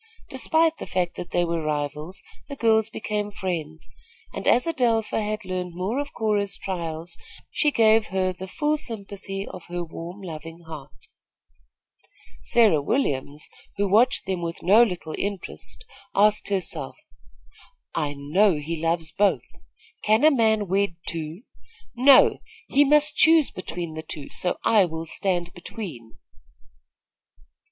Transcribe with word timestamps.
Despite 0.29 0.77
the 0.79 0.87
fact 0.87 1.13
that 1.17 1.29
they 1.29 1.45
were 1.45 1.61
rivals, 1.61 2.23
the 2.49 2.55
girls 2.55 2.89
became 2.89 3.29
friends, 3.29 3.87
and 4.33 4.47
as 4.47 4.65
Adelpha 4.65 5.21
had 5.21 5.45
learned 5.45 5.75
more 5.75 5.99
of 5.99 6.11
Cora's 6.11 6.57
trials, 6.57 7.15
she 7.51 7.69
gave 7.69 8.07
her 8.07 8.33
the 8.33 8.47
full 8.47 8.77
sympathy 8.77 9.47
of 9.47 9.67
her 9.67 9.83
warm, 9.83 10.23
loving 10.23 10.61
heart. 10.61 11.05
Sarah 12.41 12.81
Williams, 12.81 13.47
who 13.77 13.87
watched 13.87 14.25
them 14.25 14.41
with 14.41 14.63
no 14.63 14.81
little 14.81 15.13
interest, 15.19 15.85
asked 16.15 16.47
herself: 16.47 16.95
"I 17.93 18.15
know 18.15 18.55
he 18.57 18.81
loves 18.81 19.11
both. 19.11 19.45
Can 20.01 20.23
a 20.23 20.31
man 20.31 20.67
wed 20.67 20.95
two? 21.07 21.43
No; 21.95 22.39
he 22.67 22.83
must 22.83 23.15
choose 23.17 23.51
between 23.51 23.93
the 23.93 24.01
two, 24.01 24.29
so 24.29 24.57
I 24.65 24.83
will 24.83 25.05
stand 25.05 25.53
between." 25.53 26.17